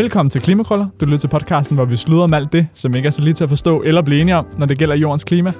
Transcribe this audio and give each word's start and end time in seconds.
Velkommen 0.00 0.30
til 0.30 0.40
Klimakrøller. 0.40 0.86
Du 1.00 1.04
lytter 1.04 1.18
til 1.18 1.28
podcasten, 1.28 1.76
hvor 1.76 1.84
vi 1.84 1.96
sluder 1.96 2.24
om 2.24 2.34
alt 2.34 2.52
det, 2.52 2.66
som 2.74 2.94
ikke 2.94 3.06
er 3.06 3.10
så 3.10 3.22
lige 3.22 3.34
til 3.34 3.44
at 3.44 3.50
forstå 3.50 3.82
eller 3.82 4.02
blive 4.02 4.20
enige 4.20 4.36
om, 4.36 4.46
når 4.58 4.66
det 4.66 4.78
gælder 4.78 4.94
jordens 4.94 5.24
klima. 5.24 5.52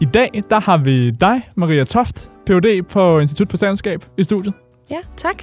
I 0.00 0.04
dag, 0.04 0.42
der 0.50 0.60
har 0.60 0.76
vi 0.76 1.10
dig, 1.10 1.42
Maria 1.56 1.84
Toft, 1.84 2.30
Ph.D. 2.46 2.82
på 2.92 3.18
Institut 3.18 3.50
for 3.50 3.56
Statskab 3.56 4.04
i 4.18 4.24
studiet. 4.24 4.54
Ja, 4.90 4.96
tak. 5.16 5.42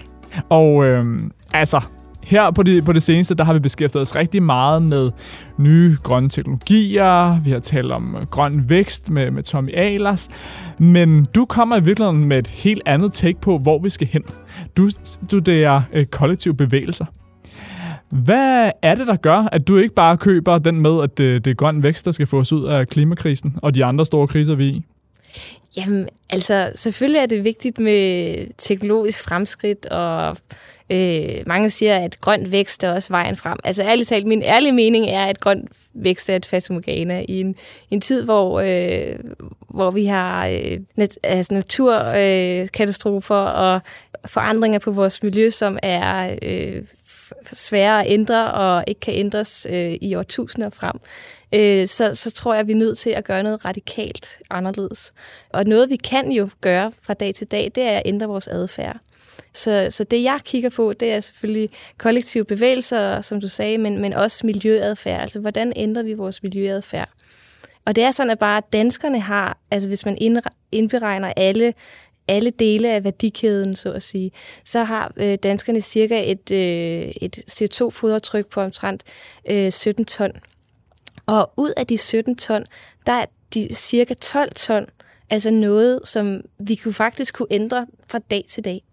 Og 0.50 0.86
øhm, 0.86 1.32
altså, 1.54 1.82
her 2.24 2.52
på 2.52 2.64
det, 2.64 2.86
på 2.86 2.94
det 2.94 3.04
seneste, 3.04 3.36
der 3.36 3.44
har 3.44 3.54
vi 3.54 3.60
beskæftiget 3.60 4.02
os 4.02 4.16
rigtig 4.16 4.44
meget 4.44 4.82
med 4.84 5.12
nye 5.58 5.98
grønne 6.04 6.30
teknologier. 6.30 7.42
Vi 7.42 7.52
har 7.52 7.60
talt 7.60 7.92
om 7.92 8.16
øh, 8.16 8.26
grøn 8.26 8.70
vækst 8.70 9.10
med, 9.10 9.32
med 9.32 9.44
Tommy 9.44 9.78
Ahlers. 9.78 10.30
Men 10.78 11.26
du 11.36 11.46
kommer 11.46 11.78
i 11.78 11.84
virkeligheden 11.84 12.26
med 12.26 12.38
et 12.38 12.48
helt 12.48 12.82
andet 12.86 13.14
take 13.14 13.42
på, 13.42 13.58
hvor 13.58 13.80
vi 13.80 13.90
skal 13.90 14.08
hen. 14.08 14.24
Du 14.78 14.90
studerer 15.04 15.82
øh, 15.94 16.06
kollektive 16.06 16.56
bevægelser. 16.56 17.06
Hvad 18.10 18.72
er 18.82 18.96
det, 18.96 19.08
der 19.08 19.16
gør, 19.16 19.50
at 19.52 19.68
du 19.68 19.78
ikke 19.78 19.96
bare 19.96 20.18
køber 20.18 20.58
den 20.58 20.82
med, 20.82 21.04
at 21.04 21.18
det, 21.18 21.46
det 21.46 21.52
er 21.52 21.56
grøn 21.56 21.84
vækst, 21.84 22.06
der 22.06 22.12
skal 22.12 22.28
få 22.28 22.40
os 22.40 22.52
ud 22.52 22.66
af 22.66 22.88
klimakrisen 22.88 23.56
og 23.62 23.76
de 23.76 23.86
andre 23.86 24.06
store 24.06 24.28
kriser, 24.28 24.56
vi 24.56 24.70
er 24.70 24.74
i? 24.74 24.84
Jamen, 25.78 26.10
altså, 26.30 26.72
selvfølgelig 26.76 27.20
er 27.20 27.26
det 27.26 27.44
vigtigt 27.44 27.80
med 27.80 28.48
teknologisk 28.58 29.24
fremskridt, 29.24 29.86
og 29.86 30.38
øh, 30.90 31.44
mange 31.46 31.70
siger, 31.70 31.98
at 31.98 32.20
grøn 32.22 32.52
vækst 32.52 32.84
er 32.84 32.94
også 32.94 33.14
vejen 33.14 33.36
frem. 33.36 33.58
Altså, 33.64 33.84
ærligt 33.84 34.10
talt, 34.10 34.28
min 34.28 34.44
ærlige 34.44 34.72
mening 34.72 35.06
er, 35.06 35.26
at 35.26 35.40
grøn 35.40 35.68
vækst 35.94 36.30
er 36.30 36.36
et 36.36 36.46
fastomorgana 36.46 37.26
i 37.28 37.40
en, 37.40 37.56
en 37.92 38.02
tid, 38.02 38.24
hvor, 38.24 38.60
øh, 38.60 39.16
hvor 39.70 39.92
vi 39.92 40.06
har 40.06 40.48
øh, 40.48 40.80
nat, 40.96 41.20
altså 41.24 41.54
naturkatastrofer 41.54 43.46
øh, 43.46 43.62
og 43.62 43.82
forandringer 44.26 44.80
på 44.80 44.92
vores 44.92 45.24
miljø, 45.24 45.50
som 45.50 45.78
er 45.84 46.36
øh, 46.42 46.84
svære 47.54 48.06
at 48.06 48.12
ændre 48.12 48.52
og 48.52 48.84
ikke 48.88 49.00
kan 49.00 49.14
ændres 49.14 49.68
øh, 49.70 49.98
i 50.02 50.16
årtusinder 50.16 50.70
frem, 50.70 51.00
øh, 51.54 51.88
så, 51.88 52.16
så 52.16 52.32
tror 52.32 52.54
jeg, 52.54 52.60
at 52.60 52.68
vi 52.68 52.72
er 52.72 52.76
nødt 52.76 52.98
til 52.98 53.10
at 53.10 53.24
gøre 53.24 53.44
noget 53.44 53.66
radikalt 53.66 54.38
anderledes. 54.50 55.14
Og 55.50 55.66
noget, 55.66 55.90
vi 55.90 55.96
kan 55.96 56.32
jo 56.32 56.50
gøre 56.62 56.92
fra 57.02 57.14
dag 57.14 57.36
til 57.36 57.48
dag, 57.48 57.72
det 57.76 57.84
er 57.84 57.98
at 57.98 58.04
ændre 58.06 58.28
vores 58.28 58.48
adfærd. 58.48 58.98
Så, 59.54 59.88
så 59.90 60.04
det, 60.04 60.24
jeg 60.24 60.40
kigger 60.46 60.70
på, 60.70 60.94
det 60.94 61.14
er 61.14 61.20
selvfølgelig 61.20 61.70
kollektive 61.98 62.46
bevægelser, 62.46 63.22
som 63.22 63.42
du 63.42 63.48
sagde, 63.48 63.78
men, 63.78 63.98
men 63.98 64.14
også 64.14 64.46
miljøadfærd. 64.46 65.22
Altså, 65.22 65.40
hvordan 65.40 65.74
ændrer 65.76 66.04
vi 66.04 66.14
vores 66.14 66.44
miljøadfærd? 66.44 67.10
Og 67.86 67.96
det 67.96 68.04
er 68.04 68.12
sådan, 68.12 68.30
at 68.30 68.40
bare 68.40 68.62
danskerne 68.74 69.20
har, 69.20 69.58
altså 69.72 69.88
hvis 69.90 70.06
man 70.06 70.18
indberegner 70.72 71.34
alle 71.38 71.74
alle 72.28 72.50
dele 72.50 72.94
af 72.94 73.04
værdikæden, 73.04 73.76
så 73.76 73.92
at 73.92 74.04
sige, 74.04 74.32
så 74.66 74.84
har 74.84 75.14
øh, 75.18 75.38
danskerne 75.44 75.82
cirka 75.82 76.32
et, 76.32 76.52
øh, 76.52 77.12
et 77.22 77.38
CO2-fodertryk 77.52 78.48
på 78.48 78.62
omtrent 78.62 79.04
øh, 79.50 79.72
17 79.72 80.06
ton. 80.06 80.32
Og 81.26 81.52
ud 81.58 81.74
af 81.78 81.88
de 81.88 81.98
17 81.98 82.36
ton, 82.36 82.66
der 83.06 83.14
er 83.14 83.26
de 83.54 83.76
cirka 83.76 84.14
12 84.14 84.52
ton, 84.52 84.86
altså 85.30 85.52
noget, 85.52 86.00
som 86.04 86.42
vi 86.60 86.76
kunne 86.76 86.94
faktisk 86.94 87.34
kunne 87.36 87.48
ændre 87.52 87.88
fra 88.08 88.20
dag 88.20 88.46
til 88.50 88.66
dag. 88.66 88.84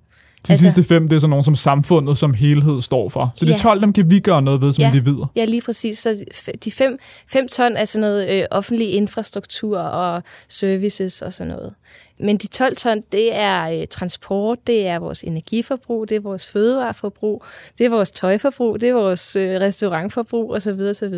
De 0.47 0.53
altså, 0.53 0.67
sidste 0.67 0.85
fem, 0.85 1.09
det 1.09 1.17
er 1.17 1.21
så 1.21 1.27
nogle, 1.27 1.45
som 1.45 1.57
samfundet 1.57 2.19
som 2.19 2.35
helhed 2.35 2.83
står 2.83 3.09
for. 3.09 3.33
Så 3.37 3.45
de 3.45 3.51
ja. 3.51 3.57
12, 3.57 3.81
dem 3.81 3.93
kan 3.93 4.11
vi 4.11 4.21
gøre 4.21 4.43
noget 4.43 4.63
ved 4.63 4.73
som 4.73 4.83
ja, 4.83 4.89
individer. 4.89 5.27
Ja, 5.37 5.45
lige 5.45 5.63
præcis. 5.63 5.99
Så 5.99 6.25
de 6.65 6.71
fem, 6.71 6.99
fem 7.33 7.49
ton 7.49 7.77
er 7.77 7.85
sådan 7.85 8.01
noget 8.01 8.29
øh, 8.29 8.45
offentlig 8.51 8.93
infrastruktur 8.95 9.79
og 9.79 10.23
services 10.49 11.23
og 11.23 11.33
sådan 11.33 11.53
noget. 11.53 11.75
Men 12.19 12.37
de 12.37 12.47
12 12.47 12.77
ton, 12.77 13.03
det 13.13 13.35
er 13.35 13.81
øh, 13.81 13.87
transport, 13.87 14.59
det 14.67 14.87
er 14.87 14.99
vores 14.99 15.23
energiforbrug, 15.23 16.09
det 16.09 16.17
er 16.17 16.21
vores 16.21 16.47
fødevareforbrug, 16.47 17.45
det 17.79 17.87
er 17.87 17.91
vores 17.91 18.11
tøjforbrug, 18.11 18.81
det 18.81 18.89
er 18.89 18.95
vores 18.95 19.37
øh, 19.37 19.61
restaurantforbrug 19.61 20.55
osv. 20.55 20.81
osv. 20.81 21.15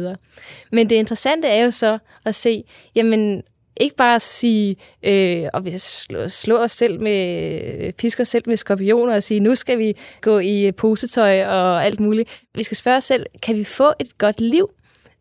Men 0.72 0.88
det 0.88 0.96
interessante 0.96 1.48
er 1.48 1.64
jo 1.64 1.70
så 1.70 1.98
at 2.24 2.34
se, 2.34 2.64
jamen 2.94 3.42
ikke 3.80 3.96
bare 3.96 4.20
sige, 4.20 4.76
øh, 5.02 5.48
og 5.52 5.64
vi 5.64 5.78
slå, 5.78 6.28
slå 6.28 6.56
os 6.56 6.72
selv 6.72 7.00
med, 7.00 7.92
pisker 7.92 8.22
os 8.22 8.28
selv 8.28 8.44
med 8.46 8.56
skorpioner 8.56 9.14
og 9.14 9.22
sige, 9.22 9.40
nu 9.40 9.54
skal 9.54 9.78
vi 9.78 9.96
gå 10.20 10.38
i 10.38 10.72
posetøj 10.72 11.44
og 11.44 11.84
alt 11.84 12.00
muligt. 12.00 12.42
Vi 12.54 12.62
skal 12.62 12.76
spørge 12.76 12.96
os 12.96 13.04
selv, 13.04 13.26
kan 13.42 13.56
vi 13.56 13.64
få 13.64 13.92
et 13.98 14.18
godt 14.18 14.40
liv 14.40 14.68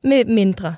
med 0.03 0.25
mindre? 0.25 0.75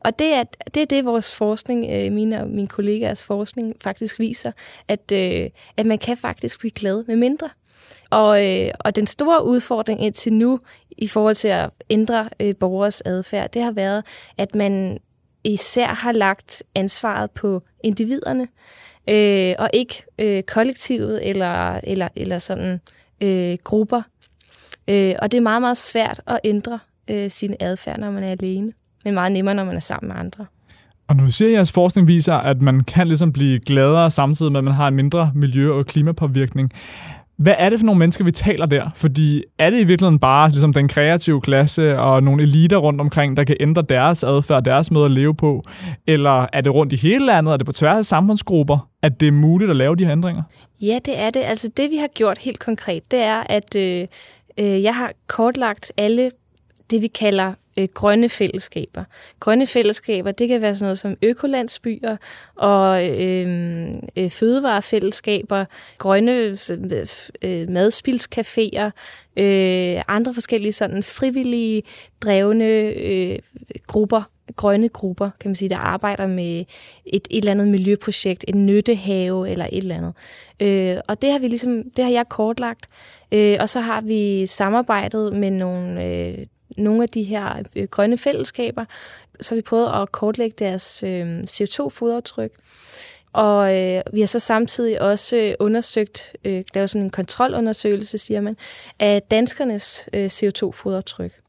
Og 0.00 0.18
det 0.18 0.34
er, 0.34 0.44
det 0.74 0.82
er 0.82 0.86
det, 0.86 1.04
vores 1.04 1.34
forskning, 1.34 1.86
øh, 1.90 2.12
mine 2.12 2.42
og 2.42 2.48
mine 2.48 2.68
kollegaers 2.68 3.24
forskning 3.24 3.76
faktisk 3.80 4.18
viser, 4.18 4.52
at, 4.88 5.12
øh, 5.12 5.50
at 5.76 5.86
man 5.86 5.98
kan 5.98 6.16
faktisk 6.16 6.58
blive 6.58 6.70
glad 6.70 7.04
med 7.06 7.16
mindre. 7.16 7.48
Og, 8.10 8.46
øh, 8.46 8.70
og 8.80 8.96
den 8.96 9.06
store 9.06 9.44
udfordring 9.44 10.02
indtil 10.02 10.32
nu 10.32 10.60
i 10.98 11.06
forhold 11.06 11.34
til 11.34 11.48
at 11.48 11.70
ændre 11.90 12.28
øh, 12.40 12.56
borgers 12.56 13.00
adfærd, 13.00 13.50
det 13.50 13.62
har 13.62 13.70
været, 13.70 14.04
at 14.38 14.54
man 14.54 14.98
især 15.52 15.86
har 15.86 16.12
lagt 16.12 16.62
ansvaret 16.74 17.30
på 17.30 17.62
individerne, 17.84 18.48
øh, 19.08 19.54
og 19.58 19.70
ikke 19.74 19.94
øh, 20.18 20.42
kollektivet 20.42 21.28
eller, 21.30 21.80
eller, 21.84 22.08
eller 22.16 22.38
sådan 22.38 22.80
øh, 23.20 23.58
grupper. 23.64 24.02
Øh, 24.88 25.14
og 25.22 25.32
det 25.32 25.38
er 25.38 25.42
meget, 25.42 25.62
meget 25.62 25.76
svært 25.76 26.20
at 26.26 26.40
ændre 26.44 26.78
øh, 27.10 27.30
sin 27.30 27.54
adfærd, 27.60 27.98
når 27.98 28.10
man 28.10 28.22
er 28.22 28.30
alene, 28.30 28.72
men 29.04 29.14
meget 29.14 29.32
nemmere, 29.32 29.54
når 29.54 29.64
man 29.64 29.76
er 29.76 29.80
sammen 29.80 30.08
med 30.08 30.16
andre. 30.16 30.46
Og 31.08 31.16
nu 31.16 31.30
siger 31.30 31.48
at 31.48 31.54
jeres 31.54 31.72
forskning 31.72 32.08
viser, 32.08 32.34
at 32.34 32.62
man 32.62 32.80
kan 32.80 33.08
ligesom 33.08 33.32
blive 33.32 33.60
gladere 33.60 34.10
samtidig 34.10 34.52
med, 34.52 34.58
at 34.58 34.64
man 34.64 34.74
har 34.74 34.88
en 34.88 34.94
mindre 34.94 35.32
miljø- 35.34 35.72
og 35.72 35.86
klimapåvirkning. 35.86 36.72
Hvad 37.36 37.54
er 37.58 37.70
det 37.70 37.78
for 37.78 37.86
nogle 37.86 37.98
mennesker, 37.98 38.24
vi 38.24 38.30
taler 38.30 38.66
der? 38.66 38.90
Fordi 38.94 39.42
er 39.58 39.70
det 39.70 39.80
i 39.80 39.84
virkeligheden 39.84 40.18
bare 40.18 40.50
ligesom 40.50 40.72
den 40.72 40.88
kreative 40.88 41.40
klasse 41.40 41.98
og 41.98 42.22
nogle 42.22 42.42
eliter 42.42 42.76
rundt 42.76 43.00
omkring, 43.00 43.36
der 43.36 43.44
kan 43.44 43.56
ændre 43.60 43.82
deres 43.82 44.24
adfærd, 44.24 44.64
deres 44.64 44.90
måde 44.90 45.04
at 45.04 45.10
leve 45.10 45.34
på? 45.34 45.62
Eller 46.06 46.46
er 46.52 46.60
det 46.60 46.74
rundt 46.74 46.92
i 46.92 46.96
hele 46.96 47.26
landet? 47.26 47.52
Er 47.52 47.56
det 47.56 47.66
på 47.66 47.72
tværs 47.72 47.98
af 47.98 48.04
samfundsgrupper, 48.04 48.88
at 49.02 49.20
det 49.20 49.28
er 49.28 49.32
muligt 49.32 49.70
at 49.70 49.76
lave 49.76 49.96
de 49.96 50.04
her 50.04 50.12
ændringer? 50.12 50.42
Ja, 50.80 50.98
det 51.04 51.20
er 51.20 51.30
det. 51.30 51.42
Altså 51.46 51.70
det, 51.76 51.90
vi 51.90 51.96
har 51.96 52.08
gjort 52.14 52.38
helt 52.38 52.58
konkret, 52.58 53.10
det 53.10 53.22
er, 53.22 53.42
at 53.46 53.76
øh, 53.76 54.06
øh, 54.58 54.82
jeg 54.82 54.94
har 54.94 55.12
kortlagt 55.26 55.92
alle 55.96 56.30
det, 56.90 57.02
vi 57.02 57.06
kalder 57.06 57.52
øh, 57.78 57.88
grønne 57.94 58.28
fællesskaber. 58.28 59.04
Grønne 59.40 59.66
fællesskaber, 59.66 60.30
det 60.30 60.48
kan 60.48 60.62
være 60.62 60.74
sådan 60.74 60.84
noget 60.84 60.98
som 60.98 61.16
økolandsbyer 61.22 62.16
og 62.54 63.08
øh, 63.08 63.88
øh, 64.16 64.30
fødevarefællesskaber, 64.30 65.64
grønne 65.98 66.32
øh, 66.32 66.58
øh, 67.42 67.68
madspildscaféer, 67.68 68.90
øh, 69.36 70.02
andre 70.08 70.34
forskellige 70.34 70.72
sådan 70.72 71.02
frivillige, 71.02 71.82
drevne 72.22 72.64
øh, 72.64 73.38
grupper, 73.86 74.22
grønne 74.56 74.88
grupper, 74.88 75.30
kan 75.40 75.48
man 75.48 75.56
sige, 75.56 75.68
der 75.68 75.76
arbejder 75.76 76.26
med 76.26 76.64
et, 77.06 77.28
et 77.30 77.38
eller 77.38 77.50
andet 77.50 77.68
miljøprojekt, 77.68 78.44
en 78.48 78.66
nyttehave 78.66 79.50
eller 79.50 79.66
et 79.72 79.78
eller 79.78 79.96
andet. 79.96 80.14
Øh, 80.60 81.00
og 81.08 81.22
det 81.22 81.32
har 81.32 81.38
vi 81.38 81.48
ligesom, 81.48 81.90
det 81.96 82.04
har 82.04 82.12
jeg 82.12 82.28
kortlagt. 82.28 82.86
Øh, 83.32 83.56
og 83.60 83.68
så 83.68 83.80
har 83.80 84.00
vi 84.00 84.46
samarbejdet 84.46 85.36
med 85.36 85.50
nogle 85.50 86.04
øh, 86.04 86.46
nogle 86.76 87.02
af 87.02 87.08
de 87.08 87.22
her 87.22 87.62
øh, 87.76 87.84
grønne 87.84 88.18
fællesskaber, 88.18 88.84
så 89.40 89.54
vi 89.54 89.60
prøvet 89.60 90.02
at 90.02 90.12
kortlægge 90.12 90.54
deres 90.58 91.02
øh, 91.02 91.40
CO2-fodaftryk. 91.40 92.50
Og 93.32 93.76
øh, 93.76 94.02
vi 94.12 94.20
har 94.20 94.26
så 94.26 94.38
samtidig 94.38 95.02
også 95.02 95.36
øh, 95.36 95.54
undersøgt, 95.60 96.36
øh, 96.44 96.64
lavet 96.74 96.90
sådan 96.90 97.04
en 97.04 97.10
kontrolundersøgelse, 97.10 98.18
siger 98.18 98.40
man, 98.40 98.56
af 98.98 99.22
danskernes 99.22 100.08
øh, 100.12 100.26
CO2-fodaftryk. 100.26 101.40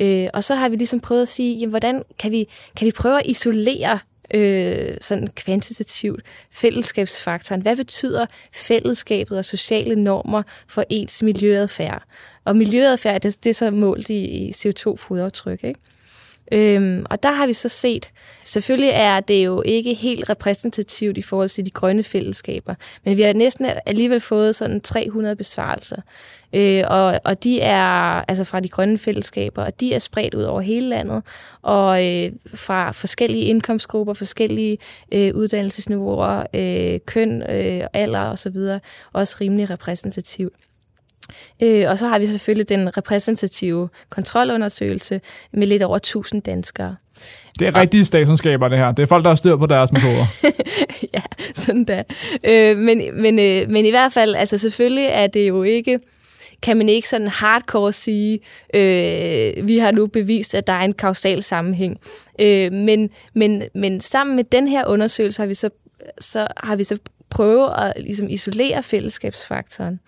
Øh, 0.00 0.28
og 0.34 0.44
så 0.44 0.54
har 0.54 0.68
vi 0.68 0.76
ligesom 0.76 1.00
prøvet 1.00 1.22
at 1.22 1.28
sige, 1.28 1.58
jamen, 1.58 1.70
hvordan 1.70 2.02
kan 2.18 2.32
vi, 2.32 2.48
kan 2.76 2.86
vi 2.86 2.92
prøve 2.92 3.18
at 3.18 3.26
isolere 3.26 3.98
øh, 4.34 4.96
sådan 5.00 5.28
kvantitativt 5.28 6.22
fællesskabsfaktoren. 6.50 7.62
Hvad 7.62 7.76
betyder 7.76 8.26
fællesskabet 8.54 9.38
og 9.38 9.44
sociale 9.44 9.96
normer 9.96 10.42
for 10.68 10.84
ens 10.90 11.22
miljøadfærd? 11.22 12.02
Og 12.44 12.56
miljøadfærd, 12.56 13.20
det, 13.20 13.44
det 13.44 13.50
er 13.50 13.54
så 13.54 13.70
målt 13.70 14.10
i, 14.10 14.24
i 14.24 14.50
CO2-fodaftryk, 14.50 15.64
ikke? 15.64 15.80
Øhm, 16.52 17.06
og 17.10 17.22
der 17.22 17.30
har 17.30 17.46
vi 17.46 17.52
så 17.52 17.68
set, 17.68 18.10
selvfølgelig 18.44 18.90
er 18.94 19.20
det 19.20 19.44
jo 19.44 19.62
ikke 19.62 19.94
helt 19.94 20.30
repræsentativt 20.30 21.18
i 21.18 21.22
forhold 21.22 21.48
til 21.48 21.66
de 21.66 21.70
grønne 21.70 22.02
fællesskaber, 22.02 22.74
men 23.04 23.16
vi 23.16 23.22
har 23.22 23.32
næsten 23.32 23.66
alligevel 23.86 24.20
fået 24.20 24.54
sådan 24.54 24.80
300 24.80 25.36
besvarelser. 25.36 25.96
Øh, 26.52 26.84
og, 26.86 27.20
og 27.24 27.44
de 27.44 27.60
er 27.60 28.24
altså 28.28 28.44
fra 28.44 28.60
de 28.60 28.68
grønne 28.68 28.98
fællesskaber, 28.98 29.64
og 29.64 29.80
de 29.80 29.94
er 29.94 29.98
spredt 29.98 30.34
ud 30.34 30.42
over 30.42 30.60
hele 30.60 30.88
landet, 30.88 31.22
og 31.62 32.06
øh, 32.06 32.32
fra 32.54 32.90
forskellige 32.90 33.44
indkomstgrupper, 33.44 34.14
forskellige 34.14 34.78
øh, 35.12 35.34
uddannelsesniveauer, 35.34 36.44
øh, 36.54 37.00
køn, 37.06 37.42
øh, 37.42 37.86
alder 37.92 38.30
osv., 38.30 38.56
også 39.12 39.36
rimelig 39.40 39.70
repræsentativt. 39.70 40.54
Øh, 41.62 41.90
og 41.90 41.98
så 41.98 42.08
har 42.08 42.18
vi 42.18 42.26
selvfølgelig 42.26 42.68
den 42.68 42.96
repræsentative 42.96 43.88
kontrolundersøgelse 44.10 45.20
med 45.52 45.66
lidt 45.66 45.82
over 45.82 45.96
1000 45.96 46.42
danskere. 46.42 46.96
Det 47.58 47.66
er 47.66 47.80
rigtige 47.80 48.04
statskundskaber, 48.04 48.68
det 48.68 48.78
her. 48.78 48.92
Det 48.92 49.02
er 49.02 49.06
folk, 49.06 49.24
der 49.24 49.30
har 49.30 49.34
styr 49.34 49.56
på 49.56 49.66
deres 49.66 49.92
metoder. 49.92 50.52
ja, 51.14 51.22
sådan 51.54 51.84
da. 51.84 52.02
Øh, 52.44 52.76
men, 52.76 53.22
men, 53.22 53.38
øh, 53.38 53.70
men 53.70 53.86
i 53.86 53.90
hvert 53.90 54.12
fald, 54.12 54.34
altså 54.34 54.58
selvfølgelig 54.58 55.06
er 55.06 55.26
det 55.26 55.48
jo 55.48 55.62
ikke 55.62 55.98
kan 56.62 56.76
man 56.76 56.88
ikke 56.88 57.08
sådan 57.08 57.28
hardcore 57.28 57.92
sige, 57.92 58.38
øh, 58.74 59.66
vi 59.66 59.78
har 59.78 59.92
nu 59.92 60.06
bevist, 60.06 60.54
at 60.54 60.66
der 60.66 60.72
er 60.72 60.84
en 60.84 60.92
kausal 60.92 61.42
sammenhæng. 61.42 62.00
Øh, 62.40 62.72
men, 62.72 63.10
men, 63.34 63.62
men 63.74 64.00
sammen 64.00 64.36
med 64.36 64.44
den 64.44 64.68
her 64.68 64.86
undersøgelse 64.86 65.42
har 65.42 65.46
vi 65.46 65.54
så, 65.54 65.70
så, 66.20 66.46
har 66.56 66.76
vi 66.76 66.84
så 66.84 66.98
prøvet 67.30 67.70
at 67.78 67.92
ligesom 67.96 68.28
isolere 68.28 68.82
fællesskabsfaktoren 68.82 70.00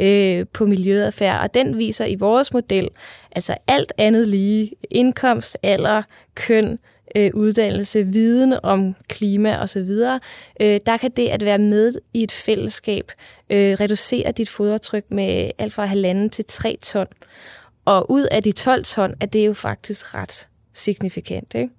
øh, 0.00 0.46
på 0.52 0.66
miljøadfærd, 0.66 1.40
og 1.40 1.54
den 1.54 1.78
viser 1.78 2.04
i 2.04 2.14
vores 2.14 2.52
model, 2.52 2.88
altså 3.32 3.56
alt 3.68 3.92
andet 3.98 4.28
lige, 4.28 4.72
indkomst, 4.90 5.56
alder, 5.62 6.02
køn, 6.34 6.78
øh, 7.16 7.30
uddannelse, 7.34 8.06
viden 8.06 8.54
om 8.62 8.94
klima 9.08 9.62
osv., 9.62 9.90
øh, 10.60 10.80
der 10.86 10.96
kan 10.96 11.10
det 11.10 11.28
at 11.28 11.44
være 11.44 11.58
med 11.58 11.94
i 12.14 12.22
et 12.22 12.32
fællesskab 12.32 13.12
øh, 13.50 13.76
reducere 13.80 14.32
dit 14.32 14.48
fodaftryk 14.48 15.10
med 15.10 15.50
alt 15.58 15.72
fra 15.72 15.84
halvanden 15.84 16.30
til 16.30 16.44
3 16.44 16.78
ton. 16.82 17.06
Og 17.84 18.10
ud 18.10 18.26
af 18.30 18.42
de 18.42 18.52
12 18.52 18.84
ton 18.84 19.14
er 19.20 19.26
det 19.26 19.46
jo 19.46 19.52
faktisk 19.52 20.14
ret 20.14 20.48
signifikant. 20.72 21.54
Ikke? 21.54 21.70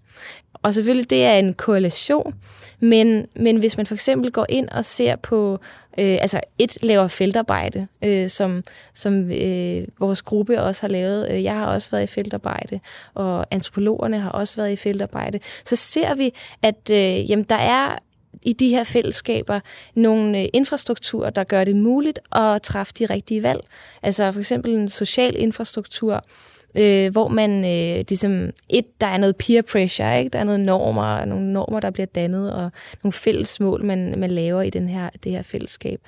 Og 0.54 0.74
selvfølgelig, 0.74 1.10
det 1.10 1.26
er 1.26 1.34
en 1.34 1.54
korrelation, 1.54 2.34
men, 2.80 3.26
men 3.36 3.58
hvis 3.58 3.78
man 3.78 3.86
for 3.86 3.94
eksempel 3.94 4.32
går 4.32 4.46
ind 4.50 4.70
og 4.70 4.86
ser 4.86 5.16
på, 5.16 5.60
øh, 5.98 6.18
altså 6.22 6.40
et 6.60 6.78
laver 6.84 7.08
feltarbejde, 7.08 7.88
øh, 8.04 8.30
som, 8.30 8.64
som 8.94 9.32
øh, 9.32 9.88
vores 10.00 10.22
gruppe 10.22 10.62
også 10.62 10.82
har 10.82 10.90
lavet. 10.90 11.32
Øh, 11.32 11.44
jeg 11.44 11.54
har 11.54 11.66
også 11.66 11.92
været 11.92 12.04
i 12.04 12.08
feltarbejde, 12.08 12.80
og 13.14 13.46
antropologerne 13.52 14.20
har 14.20 14.30
også 14.30 14.56
været 14.58 14.72
i 14.72 14.76
feltarbejde. 14.76 15.40
Så 15.66 15.76
ser 15.76 16.16
vi, 16.16 16.34
at 16.62 16.90
øh, 16.92 17.32
jamen, 17.32 17.46
der 17.50 17.56
er 17.56 17.98
i 18.42 18.54
de 18.54 18.70
her 18.70 18.84
fællesskaber 18.84 19.60
nogle 19.96 20.42
øh, 20.42 20.48
infrastrukturer, 20.54 21.30
der 21.30 21.44
gør 21.44 21.64
det 21.64 21.76
muligt 21.76 22.20
at 22.32 22.62
træffe 22.62 22.94
de 23.00 23.06
rigtige 23.06 23.44
valg. 23.44 23.62
Altså 24.04 24.32
for 24.32 24.40
eksempel 24.40 24.74
en 24.74 24.90
social 24.90 25.36
infrastruktur, 25.38 26.26
øh, 26.76 27.12
hvor 27.12 27.28
man 27.28 27.66
øh, 27.66 28.04
ligesom, 28.10 28.50
et, 28.70 29.02
der 29.02 29.08
er 29.08 29.18
noget 29.18 29.36
peer 29.36 29.62
pressure, 29.62 30.20
ikke? 30.20 30.30
der 30.30 30.40
er 30.40 30.44
noget 30.44 30.60
normer, 30.60 31.26
nogle 31.26 31.54
normer, 31.54 31.80
der 31.80 31.92
bliver 31.92 32.06
dannet, 32.06 32.54
og 32.54 32.72
nogle 33.04 33.14
fælles 33.14 33.60
mål, 33.60 33.86
man, 33.86 34.14
man 34.18 34.32
laver 34.32 34.62
i 34.62 34.70
den 34.70 34.90
her, 34.90 35.10
det 35.24 35.32
her 35.32 35.42
fællesskab. 35.42 36.00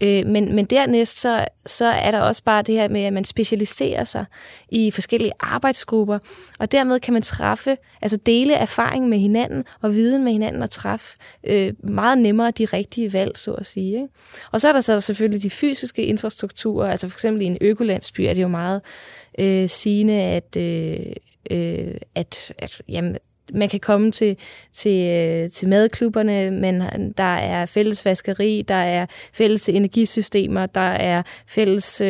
Øh, 0.00 0.26
men, 0.26 0.54
men 0.54 0.64
dernæst, 0.64 1.20
så, 1.20 1.44
så 1.66 1.86
er 1.86 2.10
der 2.10 2.20
også 2.20 2.44
bare 2.44 2.62
det 2.62 2.74
her 2.74 2.88
med, 2.88 3.02
at 3.02 3.12
man 3.12 3.24
specialiserer 3.24 4.04
sig 4.04 4.24
i 4.68 4.90
forskellige 4.90 5.32
arbejdsgrupper, 5.40 6.18
og 6.58 6.72
dermed 6.72 7.00
kan 7.00 7.12
man 7.12 7.22
træffe, 7.22 7.76
altså 8.02 8.16
dele 8.16 8.54
erfaring 8.54 9.08
med 9.08 9.18
hinanden, 9.18 9.64
og 9.82 9.94
viden 9.94 10.24
med 10.24 10.32
hinanden, 10.32 10.62
og 10.62 10.70
træffe 10.70 11.16
øh, 11.44 11.72
meget 11.84 12.18
nemmere 12.18 12.50
de 12.50 12.64
rigtige 12.64 13.12
valg, 13.12 13.38
så 13.38 13.52
at 13.52 13.66
sige. 13.66 13.94
Ikke? 13.94 14.08
Og 14.52 14.60
så 14.60 14.68
er 14.68 14.72
der 14.72 14.80
så 14.80 15.00
selvfølgelig 15.00 15.42
de 15.42 15.50
fysiske 15.50 16.04
infrastrukturer, 16.04 16.90
altså 16.90 17.08
for 17.08 17.16
eksempel 17.16 17.42
i 17.42 17.44
en 17.44 17.58
økolandsby 17.60 18.20
er 18.20 18.34
det 18.34 18.42
jo 18.42 18.48
meget 18.48 18.80
øh, 19.38 19.68
Sine, 19.68 20.12
at, 20.12 20.56
øh, 20.56 20.98
øh, 21.50 21.94
at, 22.14 22.52
at 22.58 22.80
jamen, 22.88 23.16
man 23.54 23.68
kan 23.68 23.80
komme 23.80 24.10
til, 24.10 24.36
til, 24.72 25.08
øh, 25.08 25.50
til 25.50 25.68
madklubberne, 25.68 26.50
men 26.50 26.82
der 27.16 27.34
er 27.34 27.66
fælles 27.66 28.04
vaskeri, 28.04 28.62
der 28.68 28.74
er 28.74 29.06
fælles 29.32 29.68
energisystemer, 29.68 30.66
der 30.66 30.80
er 30.80 31.22
fælles 31.46 32.00
øh, 32.00 32.08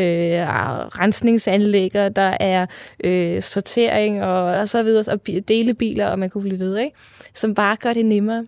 rensningsanlæg, 0.99 1.93
der 1.93 2.37
er 2.41 2.67
øh, 3.05 3.43
sortering 3.43 4.25
og, 4.25 4.45
og 4.45 4.69
så 4.69 4.83
videre, 4.83 5.13
og 5.13 5.27
delebiler, 5.49 6.07
og 6.07 6.19
man 6.19 6.31
kunne 6.31 6.43
blive 6.43 6.59
ved, 6.59 6.79
ikke? 6.79 6.97
som 7.35 7.55
bare 7.55 7.77
gør 7.77 7.93
det 7.93 8.07
nemmere. 8.07 8.47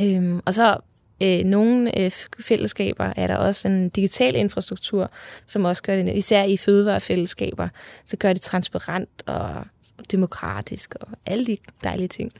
Øhm, 0.00 0.40
og 0.46 0.54
så 0.54 0.76
øh, 1.22 1.44
nogle 1.44 1.98
øh, 1.98 2.10
fællesskaber 2.40 3.12
er 3.16 3.26
der 3.26 3.36
også 3.36 3.68
en 3.68 3.88
digital 3.88 4.36
infrastruktur, 4.36 5.10
som 5.46 5.64
også 5.64 5.82
gør 5.82 5.96
det, 5.96 6.16
især 6.16 6.44
i 6.44 6.56
fødevarefællesskaber, 6.56 7.68
så 8.06 8.16
gør 8.16 8.32
det 8.32 8.42
transparent 8.42 9.22
og 9.26 9.64
demokratisk 10.12 10.94
og 11.00 11.08
alle 11.26 11.46
de 11.46 11.56
dejlige 11.84 12.08
ting. 12.08 12.30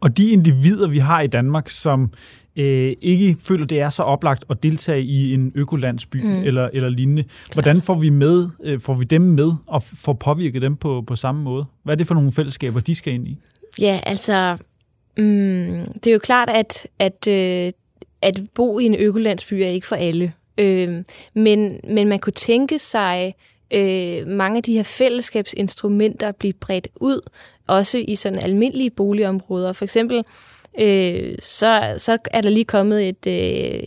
Og 0.00 0.16
de 0.16 0.30
individer, 0.30 0.88
vi 0.88 0.98
har 0.98 1.20
i 1.20 1.26
Danmark, 1.26 1.70
som 1.70 2.12
øh, 2.56 2.96
ikke 3.00 3.36
føler, 3.40 3.66
det 3.66 3.80
er 3.80 3.88
så 3.88 4.02
oplagt 4.02 4.44
at 4.50 4.62
deltage 4.62 5.02
i 5.02 5.34
en 5.34 5.52
økolandsby 5.54 6.16
mm. 6.16 6.42
eller, 6.42 6.70
eller 6.72 6.88
lignende. 6.88 7.22
Klart. 7.22 7.54
Hvordan 7.54 7.82
får 7.82 7.94
vi, 7.94 8.10
med, 8.10 8.48
øh, 8.64 8.80
får 8.80 8.94
vi 8.94 9.04
dem 9.04 9.22
med 9.22 9.52
og 9.66 9.82
får 9.82 10.12
påvirket 10.12 10.62
dem 10.62 10.76
på, 10.76 11.04
på 11.06 11.16
samme 11.16 11.42
måde? 11.42 11.64
Hvad 11.82 11.94
er 11.94 11.96
det 11.96 12.06
for 12.06 12.14
nogle 12.14 12.32
fællesskaber, 12.32 12.80
de 12.80 12.94
skal 12.94 13.14
ind 13.14 13.28
i? 13.28 13.38
Ja, 13.80 14.00
altså 14.06 14.56
Mm, 15.16 15.92
det 15.92 16.06
er 16.06 16.12
jo 16.12 16.18
klart, 16.18 16.50
at, 16.50 16.86
at, 16.98 17.28
øh, 17.28 17.72
at 18.22 18.40
bo 18.54 18.78
i 18.78 18.84
en 18.84 18.94
økolandsby 18.94 19.54
er 19.54 19.68
ikke 19.68 19.86
for 19.86 19.96
alle. 19.96 20.32
Øh, 20.58 21.04
men, 21.34 21.80
men 21.88 22.08
man 22.08 22.18
kunne 22.18 22.32
tænke 22.32 22.78
sig 22.78 23.34
øh, 23.70 24.26
mange 24.26 24.56
af 24.56 24.62
de 24.62 24.72
her 24.72 24.82
fællesskabsinstrumenter 24.82 26.32
blive 26.32 26.52
bredt 26.52 26.88
ud, 27.00 27.20
også 27.66 27.98
i 28.08 28.14
sådan 28.14 28.38
almindelige 28.38 28.90
boligområder. 28.90 29.72
For 29.72 29.84
eksempel 29.84 30.24
øh, 30.78 31.36
så, 31.40 31.94
så 31.98 32.18
er 32.30 32.40
der 32.40 32.50
lige 32.50 32.64
kommet 32.64 33.08
et, 33.08 33.26
øh, 33.26 33.82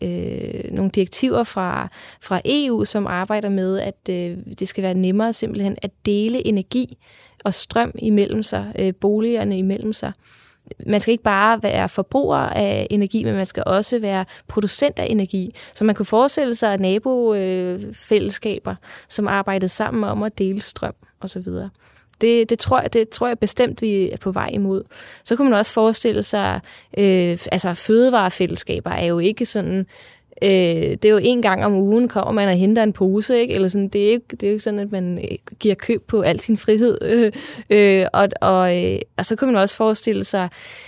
øh, 0.00 0.72
nogle 0.72 0.90
direktiver 0.90 1.44
fra, 1.44 1.88
fra 2.22 2.40
EU, 2.44 2.84
som 2.84 3.06
arbejder 3.06 3.48
med, 3.48 3.78
at 3.78 4.08
øh, 4.10 4.36
det 4.58 4.68
skal 4.68 4.82
være 4.82 4.94
nemmere 4.94 5.32
simpelthen 5.32 5.76
at 5.82 5.90
dele 6.06 6.46
energi 6.46 6.98
og 7.44 7.54
strøm 7.54 7.92
imellem 7.98 8.42
sig, 8.42 8.72
øh, 8.78 8.94
boligerne 9.00 9.58
imellem 9.58 9.92
sig 9.92 10.12
man 10.86 11.00
skal 11.00 11.12
ikke 11.12 11.24
bare 11.24 11.62
være 11.62 11.88
forbruger 11.88 12.38
af 12.38 12.86
energi, 12.90 13.24
men 13.24 13.34
man 13.34 13.46
skal 13.46 13.62
også 13.66 13.98
være 13.98 14.24
producent 14.48 14.98
af 14.98 15.06
energi. 15.10 15.54
Så 15.74 15.84
man 15.84 15.94
kunne 15.94 16.06
forestille 16.06 16.54
sig 16.54 16.78
nabofællesskaber, 16.78 18.74
som 19.08 19.28
arbejdede 19.28 19.68
sammen 19.68 20.04
om 20.04 20.22
at 20.22 20.38
dele 20.38 20.60
strøm 20.60 20.94
osv. 21.20 21.44
Det, 22.20 22.50
det, 22.50 22.58
tror 22.58 22.80
jeg, 22.80 22.92
det 22.92 23.08
tror 23.08 23.28
jeg 23.28 23.38
bestemt, 23.38 23.82
vi 23.82 24.10
er 24.10 24.16
på 24.16 24.32
vej 24.32 24.50
imod. 24.52 24.82
Så 25.24 25.36
kunne 25.36 25.50
man 25.50 25.58
også 25.58 25.72
forestille 25.72 26.22
sig, 26.22 26.60
øh, 26.98 27.38
altså 27.52 27.74
fødevarefællesskaber 27.74 28.90
er 28.90 29.06
jo 29.06 29.18
ikke 29.18 29.46
sådan 29.46 29.86
Øh, 30.42 30.50
det 30.50 31.04
er 31.04 31.10
jo 31.10 31.20
en 31.22 31.42
gang 31.42 31.64
om 31.64 31.72
ugen, 31.72 32.08
kommer 32.08 32.32
man 32.32 32.48
og 32.48 32.54
henter 32.54 32.82
en 32.82 32.92
pose, 32.92 33.40
ikke? 33.40 33.54
Eller 33.54 33.68
sådan, 33.68 33.88
det, 33.88 34.06
er 34.06 34.10
ikke, 34.10 34.24
det 34.30 34.42
er 34.42 34.48
jo 34.48 34.52
ikke 34.52 34.64
sådan, 34.64 34.80
at 34.80 34.92
man 34.92 35.18
øh, 35.18 35.38
giver 35.58 35.74
køb 35.74 36.02
på 36.06 36.20
al 36.20 36.40
sin 36.40 36.56
frihed. 36.56 36.98
øh, 37.70 38.06
og, 38.12 38.28
og, 38.40 38.84
øh, 38.84 38.98
og 39.16 39.24
så 39.24 39.36
kan 39.36 39.48
man 39.48 39.56
også 39.56 39.76
forestille 39.76 40.24
sig, 40.24 40.44
Øh, 40.44 40.87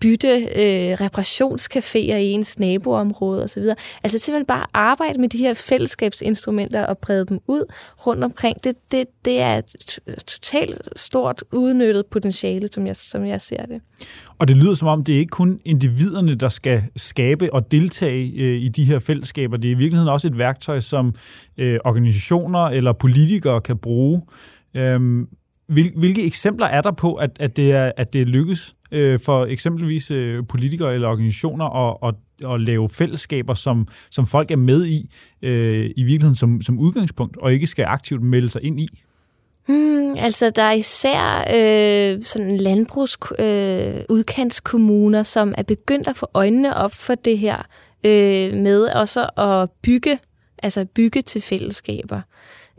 bytte 0.00 0.28
øh, 0.28 0.92
reparationscaféer 1.00 2.16
i 2.16 2.30
ens 2.30 2.58
naboområde 2.58 3.44
osv. 3.44 3.62
Altså 4.04 4.18
simpelthen 4.18 4.46
bare 4.46 4.66
arbejde 4.74 5.20
med 5.20 5.28
de 5.28 5.38
her 5.38 5.54
fællesskabsinstrumenter 5.54 6.86
og 6.86 6.98
brede 6.98 7.26
dem 7.26 7.40
ud 7.46 7.64
rundt 8.06 8.24
omkring. 8.24 8.64
Det, 8.64 8.74
det, 8.92 9.06
det 9.24 9.40
er 9.40 9.54
et 9.56 10.00
totalt 10.26 10.80
stort 10.96 11.44
udnyttet 11.52 12.06
potentiale, 12.06 12.68
som 12.72 12.86
jeg, 12.86 12.96
som 12.96 13.26
jeg 13.26 13.40
ser 13.40 13.66
det. 13.66 13.80
Og 14.38 14.48
det 14.48 14.56
lyder 14.56 14.74
som 14.74 14.88
om, 14.88 15.04
det 15.04 15.14
er 15.14 15.18
ikke 15.18 15.30
kun 15.30 15.60
individerne, 15.64 16.34
der 16.34 16.48
skal 16.48 16.82
skabe 16.96 17.54
og 17.54 17.70
deltage 17.70 18.32
øh, 18.32 18.62
i 18.62 18.68
de 18.68 18.84
her 18.84 18.98
fællesskaber. 18.98 19.56
Det 19.56 19.68
er 19.68 19.72
i 19.72 19.78
virkeligheden 19.78 20.08
også 20.08 20.28
et 20.28 20.38
værktøj, 20.38 20.80
som 20.80 21.14
øh, 21.58 21.78
organisationer 21.84 22.66
eller 22.66 22.92
politikere 22.92 23.60
kan 23.60 23.78
bruge. 23.78 24.22
Øhm, 24.74 25.28
Hvil, 25.68 25.92
hvilke 25.96 26.26
eksempler 26.26 26.66
er 26.66 26.80
der 26.80 26.90
på, 26.90 27.14
at, 27.14 27.30
at, 27.40 27.56
det, 27.56 27.72
er, 27.72 27.92
at 27.96 28.12
det 28.12 28.28
lykkes 28.28 28.74
øh, 28.92 29.20
for 29.20 29.46
eksempelvis 29.46 30.10
øh, 30.10 30.42
politikere 30.48 30.94
eller 30.94 31.08
organisationer 31.08 31.64
at, 31.88 32.14
at, 32.42 32.50
at 32.50 32.60
lave 32.60 32.88
fællesskaber, 32.88 33.54
som, 33.54 33.88
som 34.10 34.26
folk 34.26 34.50
er 34.50 34.56
med 34.56 34.86
i, 34.86 35.10
øh, 35.42 35.90
i 35.96 36.02
virkeligheden 36.02 36.34
som, 36.34 36.60
som 36.62 36.78
udgangspunkt, 36.78 37.36
og 37.36 37.52
ikke 37.52 37.66
skal 37.66 37.84
aktivt 37.84 38.22
melde 38.22 38.48
sig 38.48 38.64
ind 38.64 38.80
i? 38.80 38.88
Hmm, 39.66 40.14
altså, 40.16 40.50
der 40.50 40.62
er 40.62 40.72
især 40.72 41.44
øh, 41.54 42.22
sådan 42.22 42.56
landbrugs 42.56 43.18
øh, 43.38 44.04
udkantskommuner, 44.10 45.22
som 45.22 45.54
er 45.58 45.62
begyndt 45.62 46.08
at 46.08 46.16
få 46.16 46.26
øjnene 46.34 46.76
op 46.76 46.92
for 46.92 47.14
det 47.14 47.38
her 47.38 47.56
øh, 48.04 48.54
med 48.54 48.84
også 48.94 49.28
at 49.36 49.70
bygge, 49.82 50.18
altså 50.62 50.84
bygge 50.84 51.22
til 51.22 51.40
fællesskaber 51.40 52.20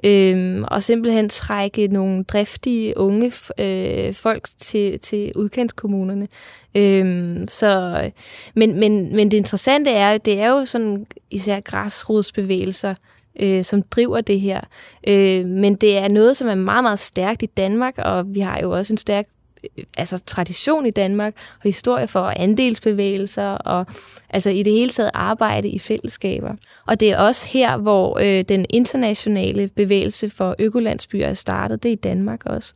øhm, 0.03 0.63
og 0.67 0.83
simpelthen 0.83 1.29
trække 1.29 1.87
nogle 1.87 2.23
driftige 2.23 2.97
unge 2.97 3.31
øh, 3.59 4.13
folk 4.13 4.47
til, 4.57 4.99
til 4.99 5.31
udkantskommunerne. 5.35 6.27
Øhm, 6.75 7.47
så, 7.47 8.11
men, 8.55 8.79
men, 8.79 9.15
men 9.15 9.31
det 9.31 9.37
interessante 9.37 9.91
er, 9.91 10.17
det 10.17 10.39
er 10.39 10.49
jo 10.49 10.65
sådan 10.65 11.05
især 11.31 11.59
græsrodsbevægelser, 11.59 12.95
øh, 13.39 13.63
som 13.63 13.81
driver 13.81 14.21
det 14.21 14.39
her. 14.39 14.61
Øh, 15.07 15.45
men 15.45 15.75
det 15.75 15.97
er 15.97 16.07
noget, 16.07 16.37
som 16.37 16.47
er 16.47 16.55
meget, 16.55 16.83
meget 16.83 16.99
stærkt 16.99 17.43
i 17.43 17.45
Danmark, 17.45 17.93
og 17.97 18.35
vi 18.35 18.39
har 18.39 18.59
jo 18.59 18.71
også 18.71 18.93
en 18.93 18.97
stærk 18.97 19.25
altså 19.97 20.17
tradition 20.25 20.85
i 20.85 20.91
Danmark, 20.91 21.33
og 21.37 21.63
historie 21.63 22.07
for 22.07 22.33
andelsbevægelser, 22.35 23.47
og 23.47 23.85
altså 24.29 24.49
i 24.49 24.63
det 24.63 24.73
hele 24.73 24.89
taget 24.89 25.11
arbejde 25.13 25.69
i 25.69 25.79
fællesskaber. 25.79 26.55
Og 26.87 26.99
det 26.99 27.11
er 27.11 27.17
også 27.17 27.47
her, 27.47 27.77
hvor 27.77 28.19
øh, 28.21 28.43
den 28.49 28.65
internationale 28.69 29.67
bevægelse 29.67 30.29
for 30.29 30.55
økolandsbyer 30.59 31.27
er 31.27 31.33
startet, 31.33 31.83
det 31.83 31.89
er 31.89 31.93
i 31.93 31.95
Danmark 31.95 32.45
også. 32.45 32.73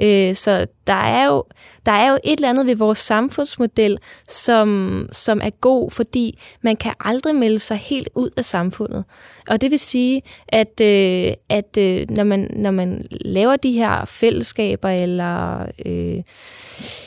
Øh, 0.00 0.34
så 0.34 0.66
der 0.86 0.92
er, 0.92 1.26
jo, 1.26 1.44
der 1.86 1.92
er 1.92 2.10
jo 2.10 2.18
et 2.24 2.36
eller 2.36 2.50
andet 2.50 2.66
ved 2.66 2.76
vores 2.76 2.98
samfundsmodel, 2.98 3.98
som, 4.28 5.08
som 5.12 5.40
er 5.44 5.50
god, 5.50 5.90
fordi 5.90 6.38
man 6.62 6.76
kan 6.76 6.92
aldrig 7.00 7.34
melde 7.34 7.58
sig 7.58 7.76
helt 7.76 8.08
ud 8.14 8.30
af 8.36 8.44
samfundet. 8.44 9.04
Og 9.48 9.60
det 9.60 9.70
vil 9.70 9.78
sige, 9.78 10.22
at, 10.48 10.80
øh, 10.80 11.32
at 11.48 11.76
øh, 11.78 12.10
når, 12.10 12.24
man, 12.24 12.50
når 12.56 12.70
man 12.70 13.06
laver 13.10 13.56
de 13.56 13.72
her 13.72 14.04
fællesskaber, 14.04 14.88
eller 14.88 15.66
øh, 15.86 16.22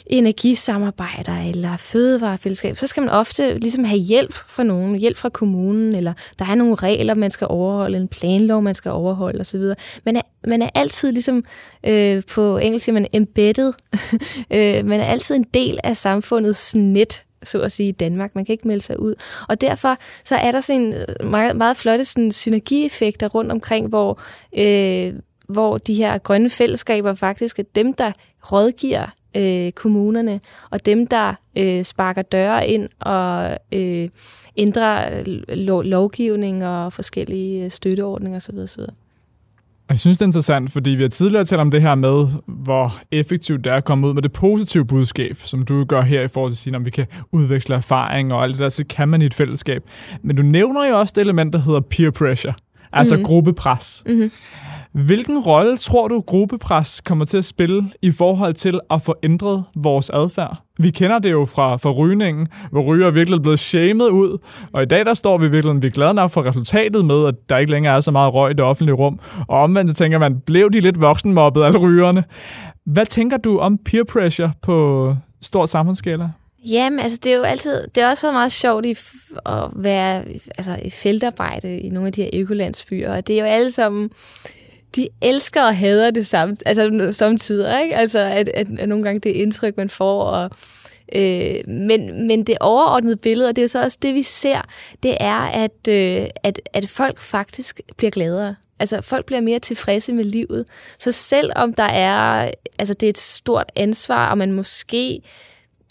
energisamarbejder, 0.07 1.49
eller 1.49 1.77
fødevarefællesskab, 1.77 2.77
så 2.77 2.87
skal 2.87 3.01
man 3.01 3.09
ofte 3.09 3.57
ligesom 3.57 3.83
have 3.83 3.99
hjælp 3.99 4.33
fra 4.33 4.63
nogen, 4.63 4.99
hjælp 4.99 5.17
fra 5.17 5.29
kommunen, 5.29 5.95
eller 5.95 6.13
der 6.39 6.45
er 6.45 6.55
nogle 6.55 6.75
regler, 6.75 7.15
man 7.15 7.31
skal 7.31 7.47
overholde, 7.49 7.97
en 7.97 8.07
planlov, 8.07 8.61
man 8.61 8.75
skal 8.75 8.91
overholde 8.91 9.39
osv. 9.39 9.61
Man 10.05 10.15
er, 10.15 10.21
man 10.47 10.61
er 10.61 10.69
altid 10.75 11.11
ligesom, 11.11 11.43
øh, 11.83 12.23
på 12.33 12.57
engelsk 12.57 12.85
siger 12.85 12.93
man 12.93 13.07
embedded, 13.13 13.73
øh, 14.55 14.85
man 14.85 14.99
er 14.99 15.05
altid 15.05 15.35
en 15.35 15.45
del 15.53 15.79
af 15.83 15.97
samfundets 15.97 16.75
net, 16.75 17.23
så 17.43 17.61
at 17.61 17.71
sige, 17.71 17.89
i 17.89 17.91
Danmark. 17.91 18.35
Man 18.35 18.45
kan 18.45 18.53
ikke 18.53 18.67
melde 18.67 18.83
sig 18.83 18.99
ud. 18.99 19.15
Og 19.49 19.61
derfor 19.61 19.97
så 20.23 20.35
er 20.35 20.51
der 20.51 20.59
sådan 20.59 20.81
en 20.81 20.95
meget, 21.29 21.55
meget 21.55 21.77
flotte 21.77 22.05
sådan, 22.05 22.31
synergieffekter 22.31 23.27
rundt 23.27 23.51
omkring, 23.51 23.87
hvor, 23.87 24.19
øh, 24.57 25.13
hvor 25.47 25.77
de 25.77 25.93
her 25.93 26.17
grønne 26.17 26.49
fællesskaber 26.49 27.13
faktisk 27.13 27.59
er 27.59 27.63
dem, 27.75 27.93
der 27.93 28.11
rådgiver 28.51 29.07
øh, 29.35 29.71
kommunerne, 29.71 30.39
og 30.69 30.85
dem, 30.85 31.07
der 31.07 31.33
øh, 31.57 31.83
sparker 31.83 32.21
døre 32.21 32.67
ind 32.67 32.89
og 32.99 33.57
øh, 33.71 34.09
ændrer 34.57 35.23
lo- 35.55 35.81
lovgivning 35.81 36.65
og 36.65 36.93
forskellige 36.93 37.69
støtteordninger 37.69 38.37
osv. 38.37 38.57
osv. 38.57 38.81
Jeg 39.89 39.99
synes, 39.99 40.17
det 40.17 40.21
er 40.21 40.27
interessant, 40.27 40.71
fordi 40.71 40.89
vi 40.89 41.01
har 41.01 41.09
tidligere 41.09 41.45
talt 41.45 41.61
om 41.61 41.71
det 41.71 41.81
her 41.81 41.95
med, 41.95 42.27
hvor 42.47 42.93
effektivt 43.11 43.63
det 43.63 43.71
er 43.71 43.75
at 43.75 43.85
komme 43.85 44.07
ud 44.07 44.13
med 44.13 44.21
det 44.21 44.31
positive 44.31 44.85
budskab, 44.85 45.37
som 45.41 45.65
du 45.65 45.83
gør 45.83 46.01
her 46.01 46.21
i 46.21 46.27
forhold 46.27 46.51
til 46.51 46.55
at 46.55 46.57
sige, 46.57 46.75
om 46.75 46.85
vi 46.85 46.89
kan 46.89 47.07
udveksle 47.31 47.75
erfaring 47.75 48.33
og 48.33 48.43
alt 48.43 48.53
det 48.53 48.59
der, 48.59 48.69
så 48.69 48.85
kan 48.89 49.07
man 49.09 49.21
i 49.21 49.25
et 49.25 49.33
fællesskab. 49.33 49.83
Men 50.21 50.35
du 50.35 50.43
nævner 50.43 50.85
jo 50.85 50.99
også 50.99 51.13
det 51.15 51.21
element, 51.21 51.53
der 51.53 51.59
hedder 51.59 51.79
peer 51.79 52.11
pressure, 52.11 52.53
altså 52.93 53.13
mm-hmm. 53.13 53.25
gruppepres. 53.25 54.03
Mm-hmm. 54.05 54.31
Hvilken 54.95 55.39
rolle 55.39 55.77
tror 55.77 56.07
du, 56.07 56.21
gruppepres 56.21 57.01
kommer 57.01 57.25
til 57.25 57.37
at 57.37 57.45
spille 57.45 57.91
i 58.01 58.11
forhold 58.11 58.53
til 58.53 58.79
at 58.91 59.01
få 59.01 59.15
ændret 59.23 59.63
vores 59.75 60.09
adfærd? 60.09 60.57
Vi 60.79 60.91
kender 60.91 61.19
det 61.19 61.31
jo 61.31 61.45
fra, 61.45 61.77
fra 61.77 61.91
rygningen, 61.91 62.47
hvor 62.71 62.81
ryger 62.81 63.07
er 63.07 63.11
virkelig 63.11 63.41
blevet 63.41 63.59
shamed 63.59 64.05
ud, 64.05 64.37
og 64.73 64.83
i 64.83 64.85
dag 64.85 65.05
der 65.05 65.13
står 65.13 65.37
vi 65.37 65.47
virkelig, 65.47 65.81
vi 65.81 65.87
er 65.87 65.91
glade 65.91 66.13
nok 66.13 66.31
for 66.31 66.45
resultatet 66.45 67.05
med, 67.05 67.27
at 67.27 67.35
der 67.49 67.57
ikke 67.57 67.71
længere 67.71 67.95
er 67.95 67.99
så 67.99 68.11
meget 68.11 68.33
røg 68.33 68.51
i 68.51 68.53
det 68.53 68.65
offentlige 68.65 68.95
rum. 68.95 69.19
Og 69.47 69.59
omvendt 69.59 69.91
så 69.91 69.95
tænker 69.95 70.19
man, 70.19 70.39
blev 70.39 70.71
de 70.71 70.79
lidt 70.79 71.01
voksenmobbet, 71.01 71.63
alle 71.63 71.79
rygerne? 71.79 72.23
Hvad 72.85 73.05
tænker 73.05 73.37
du 73.37 73.59
om 73.59 73.77
peer 73.77 74.03
pressure 74.03 74.51
på 74.61 75.15
stort 75.41 75.69
samfundsskala? 75.69 76.29
Jamen, 76.71 76.99
altså 76.99 77.19
det 77.23 77.31
er 77.31 77.37
jo 77.37 77.43
altid, 77.43 77.87
det 77.95 78.03
er 78.03 78.09
også 78.09 78.27
været 78.27 78.33
meget 78.33 78.51
sjovt 78.51 78.85
i, 78.85 78.95
at 79.45 79.69
være 79.75 80.23
altså, 80.57 80.79
i 80.85 80.89
feltarbejde 80.89 81.79
i 81.79 81.89
nogle 81.89 82.07
af 82.07 82.13
de 82.13 82.21
her 82.21 82.29
økolandsbyer, 82.33 83.15
og 83.15 83.27
det 83.27 83.35
er 83.35 83.39
jo 83.39 83.45
alle 83.45 83.71
sammen, 83.71 84.09
de 84.95 85.09
elsker 85.21 85.63
og 85.63 85.77
hader 85.77 86.11
det 86.11 86.27
samme, 86.27 86.57
altså 86.65 87.09
samtidig, 87.11 87.81
ikke? 87.83 87.95
Altså, 87.95 88.19
at, 88.19 88.49
at, 88.49 88.67
at 88.79 88.89
nogle 88.89 89.03
gange 89.03 89.19
det 89.19 89.29
indtryk, 89.29 89.77
man 89.77 89.89
får, 89.89 90.23
og, 90.23 90.49
øh, 91.15 91.55
men, 91.67 92.27
men 92.27 92.43
det 92.43 92.57
overordnede 92.59 93.17
billede, 93.17 93.49
og 93.49 93.55
det 93.55 93.63
er 93.63 93.67
så 93.67 93.81
også 93.83 93.97
det, 94.01 94.13
vi 94.13 94.23
ser, 94.23 94.61
det 95.03 95.17
er, 95.19 95.39
at, 95.39 95.87
øh, 95.89 96.27
at, 96.43 96.61
at 96.73 96.89
folk 96.89 97.19
faktisk 97.19 97.81
bliver 97.97 98.11
gladere. 98.11 98.55
Altså, 98.79 99.01
folk 99.01 99.25
bliver 99.25 99.41
mere 99.41 99.59
tilfredse 99.59 100.13
med 100.13 100.23
livet. 100.23 100.65
Så 100.99 101.11
selvom 101.11 101.73
der 101.73 101.83
er, 101.83 102.51
altså 102.79 102.93
det 102.93 103.07
er 103.07 103.09
et 103.09 103.17
stort 103.17 103.71
ansvar, 103.75 104.29
og 104.29 104.37
man 104.37 104.53
måske 104.53 105.21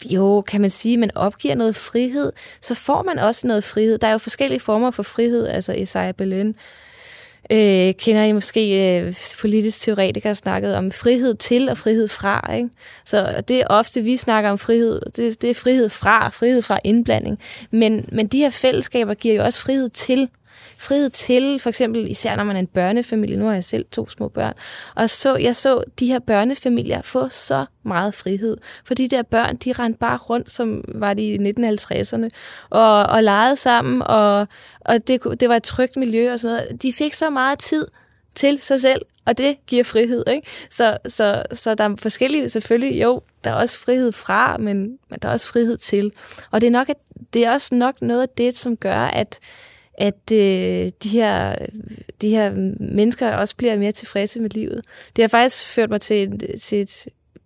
jo, 0.05 0.41
kan 0.41 0.61
man 0.61 0.69
sige, 0.69 0.97
man 0.97 1.11
opgiver 1.15 1.55
noget 1.55 1.75
frihed, 1.75 2.31
så 2.61 2.75
får 2.75 3.03
man 3.03 3.19
også 3.19 3.47
noget 3.47 3.63
frihed. 3.63 3.97
Der 3.97 4.07
er 4.07 4.11
jo 4.11 4.17
forskellige 4.17 4.59
former 4.59 4.91
for 4.91 5.03
frihed, 5.03 5.47
altså 5.47 5.73
Isaiah 5.73 6.13
Berlin 6.13 6.55
øh, 7.51 7.93
kender 7.93 8.23
I 8.23 8.31
måske 8.31 8.97
øh, 8.99 9.13
politisk 9.41 9.81
teoretikere 9.81 10.35
snakket 10.35 10.75
om 10.75 10.91
frihed 10.91 11.35
til 11.35 11.69
og 11.69 11.77
frihed 11.77 12.07
fra. 12.07 12.53
Ikke? 12.55 12.69
Så 13.05 13.43
det 13.47 13.59
er 13.61 13.67
ofte, 13.69 14.01
vi 14.01 14.17
snakker 14.17 14.49
om 14.49 14.57
frihed, 14.57 15.01
det, 15.15 15.41
det 15.41 15.49
er 15.49 15.53
frihed 15.53 15.89
fra, 15.89 16.29
frihed 16.29 16.61
fra 16.61 16.79
indblanding. 16.83 17.39
Men, 17.71 18.09
men 18.11 18.27
de 18.27 18.37
her 18.37 18.49
fællesskaber 18.49 19.13
giver 19.13 19.35
jo 19.35 19.43
også 19.43 19.61
frihed 19.61 19.89
til 19.89 20.29
frihed 20.79 21.09
til, 21.09 21.59
for 21.59 21.69
eksempel 21.69 22.11
især 22.11 22.35
når 22.35 22.43
man 22.43 22.55
er 22.55 22.59
en 22.59 22.67
børnefamilie, 22.67 23.37
nu 23.37 23.45
har 23.45 23.53
jeg 23.53 23.63
selv 23.63 23.85
to 23.91 24.09
små 24.09 24.27
børn, 24.27 24.53
og 24.95 25.09
så, 25.09 25.35
jeg 25.35 25.55
så 25.55 25.83
de 25.99 26.07
her 26.07 26.19
børnefamilier 26.19 27.01
få 27.01 27.29
så 27.29 27.65
meget 27.83 28.13
frihed, 28.13 28.57
for 28.85 28.93
de 28.93 29.07
der 29.07 29.23
børn, 29.23 29.55
de 29.55 29.71
rendte 29.71 29.99
bare 29.99 30.17
rundt, 30.17 30.51
som 30.51 30.83
var 30.87 31.13
de 31.13 31.23
i 31.23 31.37
1950'erne, 31.37 32.29
og, 32.69 33.03
og 33.03 33.23
legede 33.23 33.55
sammen, 33.55 34.01
og, 34.01 34.47
og 34.79 35.07
det, 35.07 35.39
det 35.39 35.49
var 35.49 35.55
et 35.55 35.63
trygt 35.63 35.97
miljø 35.97 36.33
og 36.33 36.39
sådan 36.39 36.57
noget. 36.57 36.81
De 36.81 36.93
fik 36.93 37.13
så 37.13 37.29
meget 37.29 37.59
tid 37.59 37.87
til 38.35 38.61
sig 38.61 38.81
selv, 38.81 39.01
og 39.25 39.37
det 39.37 39.57
giver 39.67 39.83
frihed. 39.83 40.23
Ikke? 40.27 40.47
Så, 40.69 40.97
så, 41.07 41.43
så 41.53 41.75
der 41.75 41.83
er 41.83 41.95
forskellige, 41.95 42.49
selvfølgelig, 42.49 43.01
jo, 43.01 43.21
der 43.43 43.49
er 43.49 43.55
også 43.55 43.77
frihed 43.77 44.11
fra, 44.11 44.57
men, 44.57 44.97
men 45.09 45.19
der 45.21 45.29
er 45.29 45.33
også 45.33 45.47
frihed 45.47 45.77
til. 45.77 46.11
Og 46.51 46.61
det 46.61 46.67
er, 46.67 46.71
nok, 46.71 46.87
det 47.33 47.45
er 47.45 47.51
også 47.51 47.75
nok 47.75 48.01
noget 48.01 48.21
af 48.21 48.29
det, 48.29 48.57
som 48.57 48.77
gør, 48.77 49.01
at, 49.01 49.39
at 49.97 50.31
øh, 50.31 50.89
de, 51.03 51.09
her, 51.09 51.55
de 52.21 52.29
her 52.29 52.51
mennesker 52.79 53.31
også 53.31 53.55
bliver 53.55 53.77
mere 53.77 53.91
tilfredse 53.91 54.39
med 54.39 54.49
livet. 54.49 54.81
Det 55.15 55.23
har 55.23 55.27
faktisk 55.27 55.67
ført 55.67 55.89
mig 55.89 56.01
til, 56.01 56.23
et, 56.23 56.61
til 56.61 56.81
et, 56.81 57.05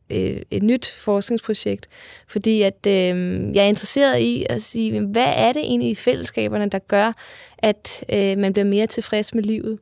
øh, 0.09 0.41
et 0.51 0.63
nyt 0.63 0.91
forskningsprojekt, 0.97 1.87
fordi 2.27 2.61
at 2.61 2.87
øh, 2.87 3.15
jeg 3.55 3.63
er 3.63 3.67
interesseret 3.67 4.19
i 4.19 4.45
at 4.49 4.61
sige, 4.61 5.01
hvad 5.05 5.33
er 5.35 5.53
det 5.53 5.61
egentlig 5.61 5.89
i 5.89 5.95
fællesskaberne, 5.95 6.69
der 6.69 6.79
gør, 6.79 7.11
at 7.57 8.03
øh, 8.13 8.37
man 8.37 8.53
bliver 8.53 8.67
mere 8.67 8.87
tilfreds 8.87 9.33
med 9.33 9.43
livet? 9.43 9.79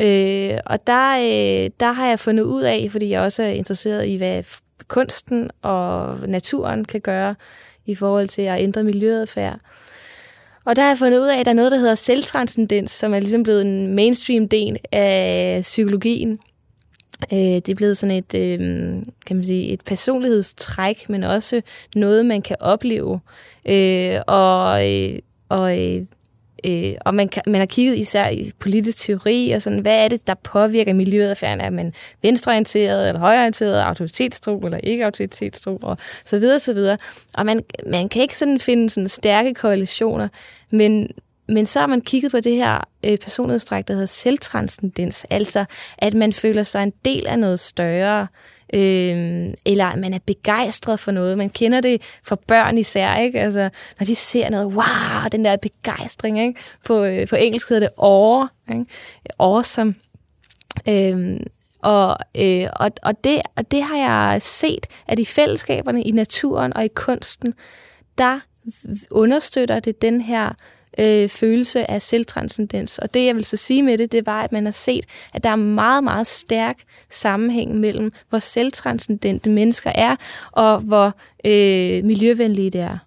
Øh, 0.00 0.58
og 0.66 0.86
der, 0.86 1.16
øh, 1.16 1.70
der 1.80 1.92
har 1.92 2.08
jeg 2.08 2.18
fundet 2.18 2.44
ud 2.44 2.62
af, 2.62 2.88
fordi 2.90 3.10
jeg 3.10 3.20
også 3.20 3.42
er 3.42 3.50
interesseret 3.50 4.06
i, 4.06 4.16
hvad 4.16 4.42
kunsten 4.88 5.50
og 5.62 6.18
naturen 6.28 6.84
kan 6.84 7.00
gøre 7.00 7.34
i 7.86 7.94
forhold 7.94 8.28
til 8.28 8.42
at 8.42 8.60
ændre 8.60 8.84
miljøadfærd. 8.84 9.58
Og 10.70 10.76
der 10.76 10.82
har 10.82 10.88
jeg 10.90 10.98
fundet 10.98 11.18
ud 11.18 11.26
af, 11.26 11.38
at 11.38 11.46
der 11.46 11.50
er 11.50 11.54
noget, 11.54 11.72
der 11.72 11.78
hedder 11.78 11.94
selvtranscendens, 11.94 12.90
som 12.90 13.14
er 13.14 13.20
ligesom 13.20 13.42
blevet 13.42 13.62
en 13.62 13.94
mainstream 13.94 14.48
del 14.48 14.78
af 14.92 15.58
psykologien. 15.62 16.38
Øh, 17.32 17.38
det 17.38 17.68
er 17.68 17.74
blevet 17.74 17.96
sådan 17.96 18.16
et, 18.16 18.34
øh, 18.34 18.58
kan 19.26 19.36
man 19.36 19.44
sige, 19.44 19.68
et 19.68 19.80
personlighedstræk, 19.86 21.08
men 21.08 21.24
også 21.24 21.60
noget, 21.94 22.26
man 22.26 22.42
kan 22.42 22.56
opleve. 22.60 23.20
Øh, 23.66 24.20
og 24.26 24.88
øh, 24.90 25.18
og 25.48 25.78
Øh, 25.78 26.02
Øh, 26.64 26.94
og 27.00 27.14
man, 27.14 27.28
kan, 27.28 27.42
man 27.46 27.58
har 27.58 27.66
kigget 27.66 27.98
især 27.98 28.28
i 28.28 28.52
politisk 28.58 28.98
teori, 28.98 29.50
og 29.50 29.62
sådan, 29.62 29.78
hvad 29.78 30.04
er 30.04 30.08
det, 30.08 30.26
der 30.26 30.34
påvirker 30.34 30.94
miljøadfærden? 30.94 31.60
Er 31.60 31.70
man 31.70 31.92
venstreorienteret, 32.22 33.08
eller 33.08 33.20
højreorienteret, 33.20 33.80
autoritetstro, 33.80 34.58
eller 34.58 34.78
ikke 34.78 35.04
autoritetstro, 35.04 35.78
og 35.82 35.96
så 36.24 36.38
videre, 36.38 36.58
så 36.58 36.72
videre. 36.72 36.96
Og 37.34 37.46
man, 37.46 37.62
man 37.86 38.08
kan 38.08 38.22
ikke 38.22 38.38
sådan 38.38 38.60
finde 38.60 38.90
sådan 38.90 39.08
stærke 39.08 39.54
korrelationer, 39.54 40.28
men, 40.70 41.08
men 41.48 41.66
så 41.66 41.80
har 41.80 41.86
man 41.86 42.00
kigget 42.00 42.32
på 42.32 42.40
det 42.40 42.56
her 42.56 42.88
øh, 43.04 43.18
personlighedstræk, 43.18 43.88
der 43.88 43.94
hedder 43.94 44.06
selvtranscendens, 44.06 45.26
altså 45.30 45.64
at 45.98 46.14
man 46.14 46.32
føler 46.32 46.62
sig 46.62 46.82
en 46.82 46.92
del 47.04 47.26
af 47.26 47.38
noget 47.38 47.60
større, 47.60 48.26
øh, 48.74 49.50
eller 49.66 49.96
man 49.96 50.14
er 50.14 50.18
begejstret 50.26 51.00
for 51.00 51.12
noget. 51.12 51.38
Man 51.38 51.50
kender 51.50 51.80
det 51.80 52.02
for 52.24 52.40
børn 52.46 52.78
især, 52.78 53.16
ikke? 53.16 53.40
Altså, 53.40 53.70
når 53.98 54.04
de 54.04 54.14
ser 54.14 54.50
noget, 54.50 54.66
wow, 54.66 55.28
den 55.32 55.44
der 55.44 55.56
begejstring, 55.56 56.40
ikke? 56.40 56.60
På, 56.86 57.04
øh, 57.04 57.28
på 57.28 57.36
engelsk 57.36 57.68
hedder 57.68 57.88
det 57.88 57.94
awe, 57.98 58.48
ikke? 58.70 58.84
awesome. 59.38 59.94
Øh, 60.88 61.40
og, 61.82 62.16
øh, 62.36 62.66
og, 62.76 62.90
og, 63.02 63.24
det, 63.24 63.40
og 63.56 63.70
det 63.70 63.82
har 63.82 63.96
jeg 63.96 64.42
set, 64.42 64.86
at 65.06 65.18
i 65.18 65.24
fællesskaberne, 65.24 66.02
i 66.02 66.10
naturen 66.10 66.76
og 66.76 66.84
i 66.84 66.88
kunsten, 66.94 67.54
der 68.18 68.36
understøtter 69.10 69.80
det 69.80 70.02
den 70.02 70.20
her 70.20 70.52
øh, 70.98 71.28
følelse 71.28 71.90
af 71.90 72.02
selvtranscendens. 72.02 72.98
Og 72.98 73.14
det, 73.14 73.26
jeg 73.26 73.34
vil 73.34 73.44
så 73.44 73.56
sige 73.56 73.82
med 73.82 73.98
det, 73.98 74.12
det 74.12 74.26
var, 74.26 74.42
at 74.42 74.52
man 74.52 74.64
har 74.64 74.72
set, 74.72 75.06
at 75.34 75.44
der 75.44 75.50
er 75.50 75.56
meget, 75.56 76.04
meget 76.04 76.26
stærk 76.26 76.76
sammenhæng 77.10 77.74
mellem, 77.78 78.12
hvor 78.28 78.38
selvtranscendente 78.38 79.50
mennesker 79.50 79.92
er, 79.94 80.16
og 80.52 80.80
hvor 80.80 81.14
øh, 81.44 82.04
miljøvenlige 82.04 82.70
det 82.70 82.80
er. 82.80 82.98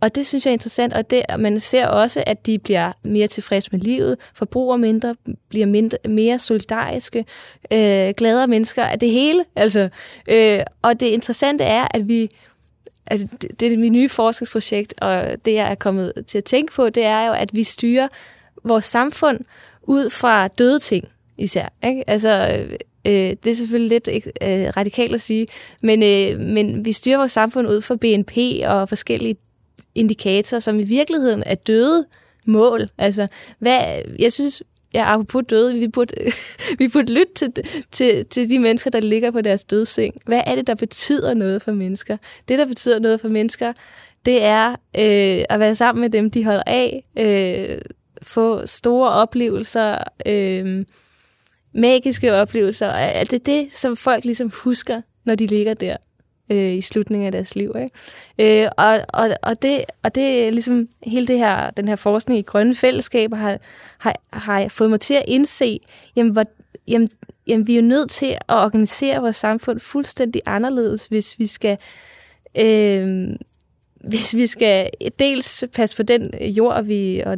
Og 0.00 0.14
det 0.14 0.26
synes 0.26 0.46
jeg 0.46 0.50
er 0.50 0.52
interessant, 0.52 0.92
og 0.92 1.10
det, 1.10 1.22
man 1.38 1.60
ser 1.60 1.86
også, 1.86 2.24
at 2.26 2.46
de 2.46 2.58
bliver 2.58 2.92
mere 3.02 3.26
tilfredse 3.26 3.68
med 3.72 3.80
livet, 3.80 4.16
forbruger 4.34 4.76
mindre, 4.76 5.16
bliver 5.48 5.66
mindre, 5.66 5.98
mere 6.08 6.38
solidariske, 6.38 7.24
øh, 7.70 8.14
gladere 8.16 8.46
mennesker 8.46 8.84
af 8.84 8.98
det 8.98 9.10
hele. 9.10 9.44
Altså, 9.56 9.88
øh, 10.28 10.60
og 10.82 11.00
det 11.00 11.06
interessante 11.06 11.64
er, 11.64 11.86
at 11.90 12.08
vi 12.08 12.28
altså, 13.06 13.28
det, 13.42 13.60
det 13.60 13.72
er 13.72 13.78
mit 13.78 13.92
nye 13.92 14.08
forskningsprojekt, 14.08 14.94
og 15.00 15.44
det 15.44 15.54
jeg 15.54 15.70
er 15.70 15.74
kommet 15.74 16.12
til 16.26 16.38
at 16.38 16.44
tænke 16.44 16.72
på, 16.72 16.90
det 16.90 17.04
er 17.04 17.26
jo, 17.26 17.32
at 17.32 17.50
vi 17.52 17.64
styrer 17.64 18.08
vores 18.64 18.84
samfund 18.84 19.40
ud 19.82 20.10
fra 20.10 20.48
døde 20.48 20.78
ting 20.78 21.08
især. 21.38 21.68
Ikke? 21.84 22.10
Altså, 22.10 22.58
Øh, 23.06 23.36
det 23.44 23.46
er 23.46 23.54
selvfølgelig 23.54 24.00
lidt 24.06 24.26
øh, 24.42 24.76
radikalt 24.76 25.14
at 25.14 25.20
sige, 25.20 25.46
men, 25.82 26.02
øh, 26.02 26.40
men 26.40 26.84
vi 26.84 26.92
styrer 26.92 27.16
vores 27.16 27.32
samfund 27.32 27.68
ud 27.68 27.80
fra 27.80 27.96
BNP 27.96 28.36
og 28.66 28.88
forskellige 28.88 29.36
indikatorer, 29.94 30.60
som 30.60 30.80
i 30.80 30.82
virkeligheden 30.82 31.42
er 31.46 31.54
døde 31.54 32.06
mål. 32.46 32.88
Altså, 32.98 33.28
hvad, 33.58 34.02
jeg 34.18 34.32
synes, 34.32 34.62
ja, 34.94 35.12
apropos 35.12 35.42
døde, 35.50 35.74
vi 35.74 35.88
burde, 35.88 36.14
vi 36.78 36.88
burde 36.88 37.12
lytte 37.12 37.32
til, 37.34 37.52
til, 37.92 38.26
til 38.26 38.50
de 38.50 38.58
mennesker, 38.58 38.90
der 38.90 39.00
ligger 39.00 39.30
på 39.30 39.40
deres 39.40 39.64
dødseng. 39.64 40.14
Hvad 40.26 40.42
er 40.46 40.54
det, 40.54 40.66
der 40.66 40.74
betyder 40.74 41.34
noget 41.34 41.62
for 41.62 41.72
mennesker? 41.72 42.16
Det, 42.48 42.58
der 42.58 42.66
betyder 42.66 42.98
noget 42.98 43.20
for 43.20 43.28
mennesker, 43.28 43.72
det 44.24 44.42
er 44.42 44.70
øh, 44.70 45.44
at 45.48 45.60
være 45.60 45.74
sammen 45.74 46.00
med 46.00 46.10
dem, 46.10 46.30
de 46.30 46.44
holder 46.44 46.62
af, 46.66 47.04
øh, 47.18 47.78
få 48.22 48.66
store 48.66 49.10
oplevelser, 49.10 49.98
øh, 50.26 50.84
magiske 51.74 52.34
oplevelser. 52.34 52.86
Er 52.86 53.24
det 53.24 53.46
det, 53.46 53.72
som 53.72 53.96
folk 53.96 54.24
ligesom 54.24 54.50
husker, 54.50 55.00
når 55.24 55.34
de 55.34 55.46
ligger 55.46 55.74
der 55.74 55.96
øh, 56.50 56.74
i 56.74 56.80
slutningen 56.80 57.26
af 57.26 57.32
deres 57.32 57.56
liv? 57.56 57.74
Ikke? 57.76 58.62
Øh, 58.62 58.70
og, 58.76 59.00
og, 59.08 59.28
og, 59.42 59.62
det, 59.62 59.84
og 60.02 60.14
det 60.14 60.46
er 60.46 60.50
ligesom 60.50 60.88
hele 61.02 61.26
det 61.26 61.38
her, 61.38 61.70
den 61.70 61.88
her 61.88 61.96
forskning 61.96 62.38
i 62.38 62.42
grønne 62.42 62.74
fællesskaber 62.74 63.36
har, 63.36 63.58
har, 63.98 64.14
har 64.32 64.68
fået 64.68 64.90
mig 64.90 65.00
til 65.00 65.14
at 65.14 65.24
indse, 65.28 65.80
jamen, 66.16 66.32
hvor, 66.32 66.44
jamen, 66.88 67.08
jamen, 67.46 67.66
vi 67.66 67.72
er 67.72 67.80
jo 67.80 67.88
nødt 67.88 68.10
til 68.10 68.26
at 68.26 68.40
organisere 68.48 69.20
vores 69.20 69.36
samfund 69.36 69.80
fuldstændig 69.80 70.42
anderledes, 70.46 71.06
hvis 71.06 71.38
vi 71.38 71.46
skal... 71.46 71.78
Øh, 72.58 73.28
hvis 74.08 74.34
vi 74.34 74.46
skal 74.46 74.90
dels 75.18 75.64
passe 75.72 75.96
på 75.96 76.02
den 76.02 76.34
jord 76.40 76.84
vi, 76.84 77.22
og 77.26 77.36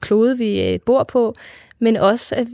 klode, 0.00 0.38
vi 0.38 0.62
øh, 0.62 0.78
bor 0.86 1.04
på, 1.04 1.34
men 1.78 1.96
også, 1.96 2.34
at, 2.34 2.46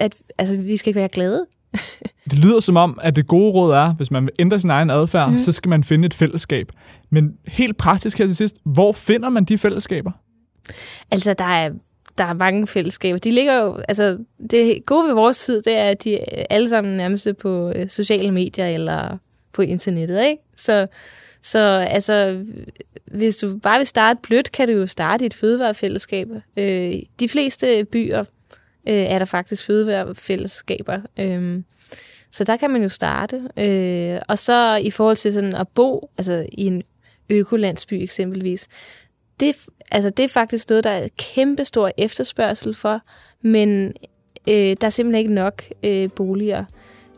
at 0.00 0.14
altså, 0.38 0.56
vi 0.56 0.76
skal 0.76 0.94
være 0.94 1.08
glade. 1.08 1.46
det 2.30 2.38
lyder 2.38 2.60
som 2.60 2.76
om, 2.76 2.98
at 3.02 3.16
det 3.16 3.26
gode 3.26 3.52
råd 3.52 3.72
er, 3.72 3.94
hvis 3.94 4.10
man 4.10 4.22
vil 4.22 4.32
ændre 4.38 4.60
sin 4.60 4.70
egen 4.70 4.90
adfærd, 4.90 5.30
mm. 5.30 5.38
så 5.38 5.52
skal 5.52 5.68
man 5.68 5.84
finde 5.84 6.06
et 6.06 6.14
fællesskab. 6.14 6.72
Men 7.10 7.32
helt 7.46 7.76
praktisk 7.76 8.18
her 8.18 8.26
til 8.26 8.36
sidst, 8.36 8.56
hvor 8.64 8.92
finder 8.92 9.28
man 9.28 9.44
de 9.44 9.58
fællesskaber? 9.58 10.10
Altså, 11.10 11.34
der 11.34 11.44
er 11.44 11.70
der 12.18 12.24
er 12.24 12.34
mange 12.34 12.66
fællesskaber. 12.66 13.18
De 13.18 13.30
ligger 13.30 13.54
jo, 13.54 13.76
altså, 13.88 14.18
det 14.50 14.86
gode 14.86 15.08
ved 15.08 15.14
vores 15.14 15.38
tid, 15.38 15.62
det 15.62 15.76
er, 15.76 15.84
at 15.84 16.04
de 16.04 16.18
alle 16.52 16.68
sammen 16.68 16.96
nærmest 16.96 17.28
på 17.40 17.72
øh, 17.76 17.88
sociale 17.88 18.30
medier 18.32 18.66
eller 18.66 19.18
på 19.52 19.62
internettet, 19.62 20.24
ikke? 20.24 20.42
Så, 20.56 20.86
så 21.42 21.58
altså, 21.90 22.44
hvis 23.04 23.36
du 23.36 23.58
bare 23.62 23.78
vil 23.78 23.86
starte 23.86 24.20
blødt, 24.22 24.52
kan 24.52 24.68
du 24.68 24.74
jo 24.74 24.86
starte 24.86 25.24
i 25.24 25.26
et 25.26 25.34
fødevarefællesskab. 25.34 26.28
Øh, 26.56 26.94
de 27.20 27.28
fleste 27.28 27.84
byer 27.92 28.24
øh, 28.86 28.94
er 28.94 29.18
der 29.18 29.24
faktisk 29.24 29.66
fødevarefællesskaber. 29.66 30.98
Øh, 31.20 31.62
så 32.32 32.44
der 32.44 32.56
kan 32.56 32.70
man 32.70 32.82
jo 32.82 32.88
starte. 32.88 33.42
Øh, 33.56 34.20
og 34.28 34.38
så 34.38 34.76
i 34.82 34.90
forhold 34.90 35.16
til 35.16 35.32
sådan 35.32 35.54
at 35.54 35.68
bo 35.68 36.10
altså 36.18 36.46
i 36.52 36.66
en 36.66 36.82
økolandsby 37.30 37.94
eksempelvis, 37.94 38.68
det, 39.40 39.56
altså 39.92 40.10
det 40.10 40.24
er 40.24 40.28
faktisk 40.28 40.68
noget, 40.68 40.84
der 40.84 40.90
er 40.90 41.08
kæmpe 41.18 41.64
stor 41.64 41.90
efterspørgsel 41.98 42.74
for, 42.74 43.00
men 43.42 43.92
øh, 44.48 44.76
der 44.80 44.86
er 44.86 44.88
simpelthen 44.88 45.20
ikke 45.20 45.34
nok 45.34 45.62
øh, 45.82 46.10
boliger. 46.16 46.64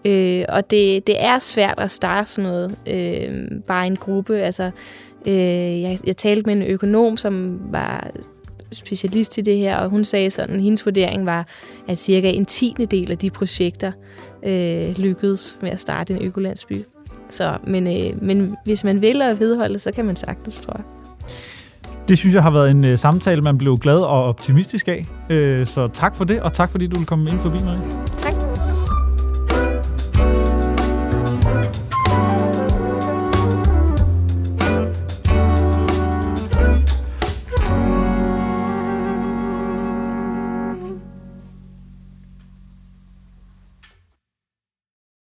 Øh, 0.05 0.45
og 0.49 0.71
det, 0.71 1.07
det 1.07 1.25
er 1.25 1.39
svært 1.39 1.79
at 1.79 1.91
starte 1.91 2.31
sådan 2.31 2.51
noget, 2.51 2.79
øh, 2.87 3.63
bare 3.67 3.87
en 3.87 3.97
gruppe. 3.97 4.39
Altså, 4.39 4.71
øh, 5.27 5.83
jeg, 5.83 5.99
jeg 6.07 6.17
talte 6.17 6.43
med 6.47 6.55
en 6.57 6.63
økonom, 6.63 7.17
som 7.17 7.61
var 7.73 8.11
specialist 8.73 9.39
i 9.39 9.41
det 9.41 9.57
her, 9.57 9.77
og 9.77 9.91
hun 9.91 10.05
sagde 10.05 10.31
sådan, 10.31 10.55
at 10.55 10.63
hendes 10.63 10.87
vurdering 10.87 11.27
var, 11.27 11.47
at 11.89 11.99
cirka 11.99 12.31
en 12.31 12.45
tiende 12.45 12.87
del 12.87 13.11
af 13.11 13.19
de 13.19 13.31
projekter 13.31 13.93
øh, 14.47 14.99
lykkedes 14.99 15.57
med 15.63 15.71
at 15.71 15.81
starte 15.81 16.13
en 16.13 16.23
økolandsby. 16.23 16.85
Så, 17.31 17.57
men, 17.67 17.87
øh, 17.87 18.23
men 18.23 18.57
hvis 18.65 18.85
man 18.85 19.01
vil 19.01 19.23
og 19.23 19.41
vedholde, 19.41 19.79
så 19.79 19.93
kan 19.93 20.05
man 20.05 20.17
sagtens, 20.17 20.61
tror 20.61 20.75
jeg. 20.77 20.85
Det 22.09 22.19
synes 22.19 22.35
jeg 22.35 22.43
har 22.43 22.51
været 22.51 22.71
en 22.71 22.85
uh, 22.85 22.95
samtale, 22.97 23.43
man 23.43 23.59
blev 23.59 23.79
glad 23.79 23.99
og 23.99 24.25
optimistisk 24.25 24.89
af. 24.89 25.07
Uh, 25.31 25.67
så 25.67 25.89
tak 25.93 26.15
for 26.15 26.25
det, 26.25 26.43
og 26.43 26.53
tak 26.53 26.71
fordi 26.71 26.87
du 26.87 26.99
vil 26.99 27.07
komme 27.07 27.31
ind 27.31 27.39
forbi 27.39 27.59
mig. 27.59 27.79
Tak. 28.19 28.38